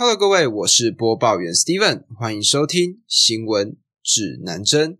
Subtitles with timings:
[0.00, 4.96] Hello，各位，我是播报员 Steven，欢迎收听新闻指南针。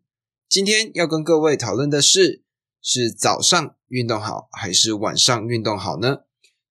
[0.48, 2.42] 今天要跟各位讨论的是，
[2.82, 6.22] 是早上运动好还是晚上运动好呢？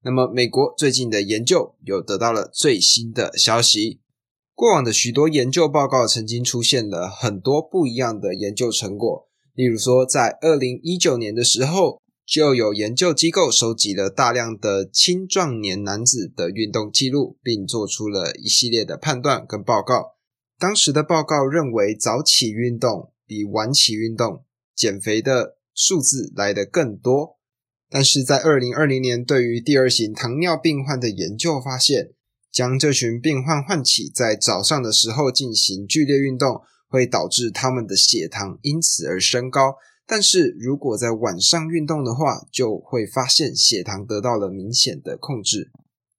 [0.04, 4.02] 那么，美国最近的研究又得到了最新的消息。
[4.54, 12.02] 过往的许多研究报告曾经出现了很多不一样的研究成果，例如说，在二零一九年的时候。
[12.28, 20.18] 就有研究机构收集了大量的青壮年男子的运动记录，并做出了一系列的判断跟报告。
[20.60, 24.44] 当时的报告认为，早起运动比晚起运动
[24.76, 27.38] 减肥的数字来得更多。
[27.90, 32.12] 但是在二零二零年，对于第二型糖尿病患的研究发现，
[32.52, 39.76] 将这群病患唤起在早上的时候进行剧烈运动，会导致他们的血糖因此而升高。
[40.08, 45.70] 但是如果在晚上运动的话，就会发现血糖得到了明显的控制。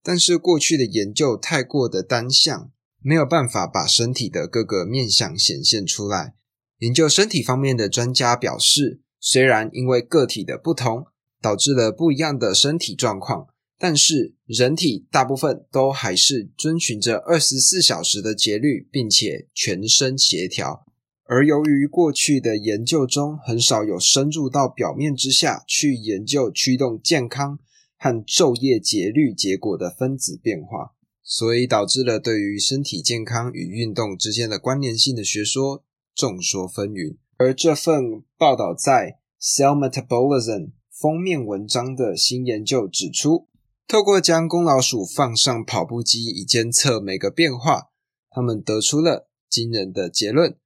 [0.02, 2.70] 但是过去的研究太过的单向，
[3.01, 6.35] 没有办法把身体的各个面向显现出来。
[6.79, 11.07] 研究身体方面的专家表示，虽然因为个体的不同
[11.41, 13.48] 导致了不一样的身体状况，
[13.79, 20.85] 但是人体大部分都还是遵循着二十四小时的节律，并且全身协调。
[21.30, 27.59] 而由于过去的研究中很少有深入到表面之下去研究驱动健康
[27.98, 37.18] 和昼夜节律结果的分子变化，所以导致了对于身体健康与运动之间的关联性的学说众说纷纭。
[37.37, 39.18] 而这份报道在
[39.60, 43.48] 《Cell Metabolism》封面文章的新研究指出，
[43.87, 47.90] 透过将公老鼠放上跑步机以监测每个变化，
[48.30, 50.57] 他们得出了惊人的结论。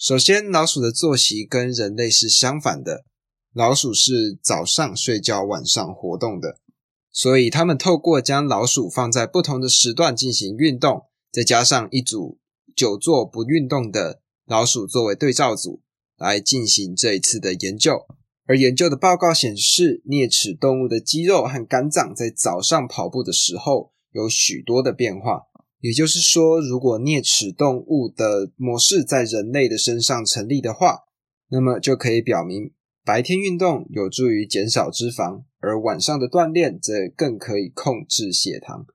[0.00, 3.04] 首先，老鼠的作息跟人类是相反的。
[3.52, 6.58] 老鼠是早上睡觉，晚上活动的。
[7.12, 12.38] 所以，他们透过将老鼠放在不同的时段进行运动，再加上一组
[12.74, 15.82] 久坐不运动的老鼠作为对照组，
[16.16, 18.06] 来进行这一次的研究。
[18.46, 25.49] 而研究的报告显示，啮齿动物的肌肉和肝脏在早上跑步的时候有许多的变化。
[25.80, 31.00] 也就是说，如果啮齿动物的模式在人类的身上成立的话，
[31.48, 32.72] 那么就可以表明
[33.04, 38.86] 白天运动有助于减少脂肪，而晚上的锻炼则更可以控制血糖。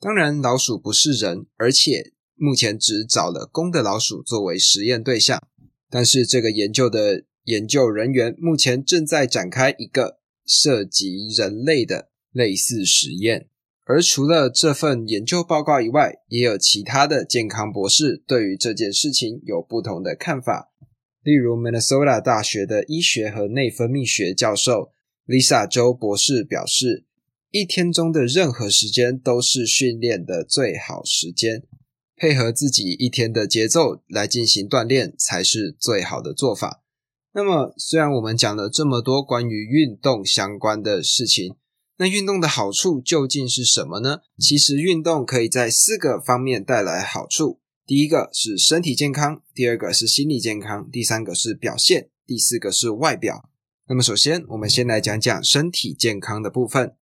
[0.00, 5.40] 当然，老鼠不是人，而且目前只找了公的老鼠作为实验对象。
[5.88, 13.48] 但是，这个研究的研究人员目前正在展开一个涉及人类的类似实验。
[13.86, 20.72] 而除了这份研究报告以外，也有其他的健康博士对于这件事情有不同的看法。
[21.22, 24.92] 例如，Minnesota 大学的医学和内分泌学教授
[25.26, 27.04] Lisa 周博士表示，
[27.50, 31.62] 一天中的任何时间都是训练的最好时间，
[32.16, 36.82] 配合自己一天的节奏来进行锻炼才是最好的做法。
[37.32, 41.56] 那么，虽然我们讲了这么多关于运动相关的事情，
[41.96, 44.18] 那运动的好处究竟是什么呢？
[44.38, 47.60] 其实运动可以在四个方面带来好处。
[47.86, 53.48] 第一个是身体健康，第二个是心理健康，第三个是表现，第四个是外表。
[53.86, 56.96] 那么首先，我们先来讲讲身体健康的部分。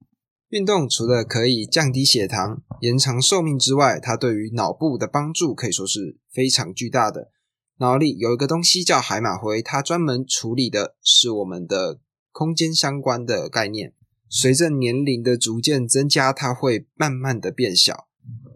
[0.48, 7.30] 运动除了可以降低血糖、延长寿命之外，它对于脑部的帮助可以说是非常巨大的。
[7.78, 12.00] 脑里有一个东西叫海马回，它专门处理的是我们的
[12.32, 13.94] 空间相关的概念。
[14.32, 18.06] 随着年龄的逐渐增加，它会慢慢的变小。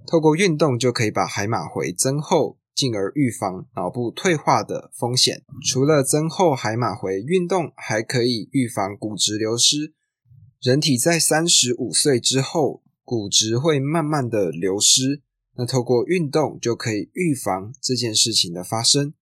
[0.07, 5.43] 透过运动就可以把海马回增厚，进而预防脑部退化的风险。
[5.69, 9.93] 除了增厚海马回，运动还可以预防骨质流失。
[10.61, 15.23] 人体在三十五岁之后，骨质会慢慢的流失。
[15.57, 19.13] 那透过运动就可以预防这件事情的发生。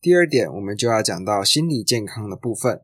[0.00, 2.82] 第二点，我们就要讲到心理健康的部分。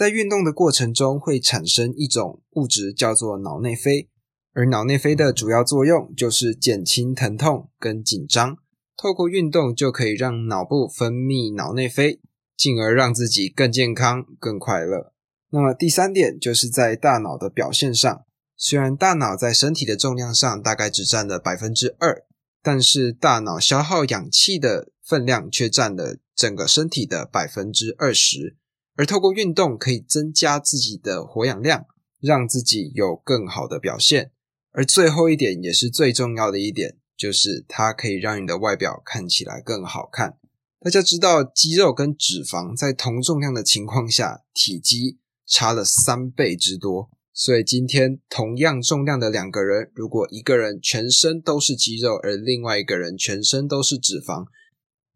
[0.00, 4.08] 在运动的过程中会产生一种物质，叫做脑内啡。
[4.54, 8.56] 而脑内啡的主要作用就是减轻疼痛跟紧张。
[8.96, 12.18] 透过运动就可以让脑部分泌脑内啡，
[12.56, 15.12] 进而让自己更健康、更快乐。
[15.50, 18.24] 那么第三点就是在大脑的表现上，
[18.56, 22.24] 虽然大脑在身体的重量上大概只占了百分之二，
[22.62, 28.56] 但是大脑消耗氧气的分量却占了整个身体的百分之二十。
[28.96, 31.86] 而透过运动可以增加自己的活氧量，
[32.20, 34.32] 让自己有更好的表现。
[34.72, 40.36] 而最后一点也是最重要的一点，就是它可以让你的外表看起来更好看。
[40.80, 47.10] 大家知道，肌肉跟脂肪在同重量的情况下，体积差了三倍之多。
[47.32, 54.46] 所以今天同样重量的两个人，如果一个人全身都是肌肉，而另外一个人全身都是脂肪，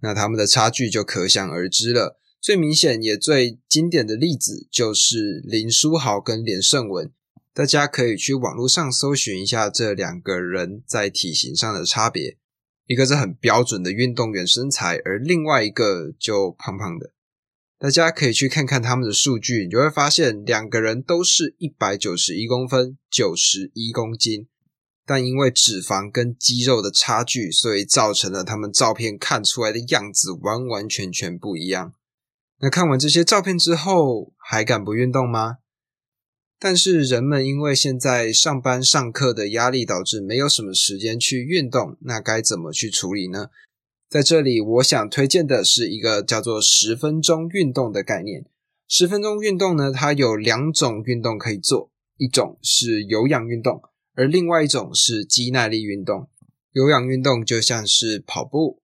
[0.01, 2.19] 那他们的差距就可想而知了。
[2.45, 7.11] 最明显也最经典的例子就是林书豪跟连胜文，
[7.55, 12.37] 大家可以去网络上搜寻一下这两个人在体型上的差别，
[12.87, 17.13] 一个是很标准的运动员身材，而另外一个就胖胖的。
[17.79, 24.49] 大家可以去看看他们的数据，你就会发现两个人都是一百九十一公分，九十一公斤。
[25.07, 31.95] 但因为脂肪跟肌肉的差距，所以造成了他们照片看出来的样子完完全全不一样。
[32.65, 35.59] 那看完这些照片之后，还敢不运动吗？
[36.59, 43.51] 但是人们因为现在上班上课的压力，导致没有什么时间去运动，那该怎么去处理呢？
[44.09, 48.47] 在这里，我想推荐的是一个叫做十分钟运动的概念。
[48.89, 53.83] 十分钟运动呢，它有两种运动可以做，一种是有氧运动。
[54.15, 56.31] 而另外一种是肌耐力运动，
[56.73, 58.81] 有氧运动就像是跑步、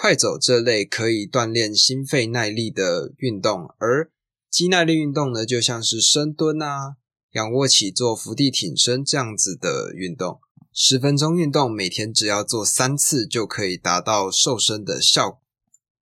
[0.00, 4.12] 快走这类可以锻炼心肺耐力的运动，而
[4.48, 6.94] 肌耐力运动呢，就像是深蹲啊、
[7.32, 10.38] 仰卧起坐、伏地挺身这样子的运动。
[10.72, 15.40] 十分钟运动，每天只要做三次就可以达到瘦身的效果，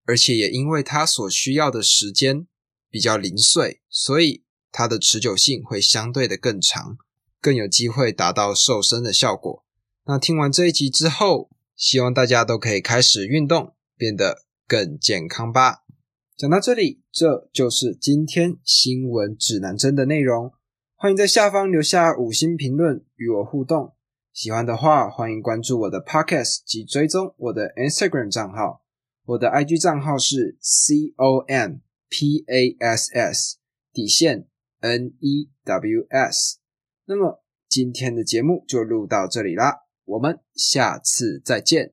[0.04, 2.46] 而且也因为它所需要的时间
[2.90, 4.44] 比较零碎，所以
[4.74, 6.98] 它的持久性会相对的更长。
[7.40, 9.64] 更有机会达到瘦身的效果。
[10.06, 15.84] 那听完这一集之后，希望大家都可以开始运动，变得更健康吧。
[16.38, 20.52] 讲到这里，这就是今天新闻指南针的内容。
[20.96, 23.94] 欢迎在下方留下五星评论与我互动。
[24.34, 28.84] 喜欢的话，欢迎关注我的 Podcast 及追踪我的 Instagram 账号。
[29.26, 31.78] 我的 IG 账号是 C O M
[32.10, 33.58] P A S S
[33.94, 34.48] 底线
[34.82, 36.58] N E W S。
[37.06, 41.84] 那么今天的节目就录到这里啦，我们下次再见。